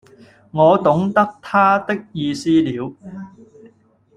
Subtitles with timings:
[0.49, 2.95] 我懂得他的意思了，